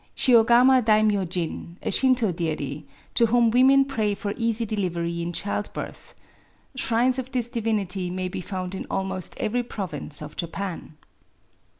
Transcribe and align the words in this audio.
* 0.11 0.17
Shiogama 0.17 0.81
Daimyojiny 0.83 1.75
a 1.83 1.89
ShintS 1.89 2.35
deity, 2.35 2.87
to 3.13 3.27
whom 3.27 3.51
women 3.51 3.85
ptay 3.85 4.17
for 4.17 4.33
eaay 4.33 4.65
ddirery 4.65 5.15
Jin 5.19 5.31
child 5.31 5.71
birth. 5.73 6.15
Shrinet 6.75 7.19
of 7.19 7.31
this 7.31 7.49
divinity 7.49 8.09
may 8.09 8.27
be 8.27 8.41
found 8.41 8.73
in 8.73 8.85
almott 8.89 9.37
every 9.37 9.61
province 9.61 10.23
of 10.23 10.35
hapan. 10.37 10.93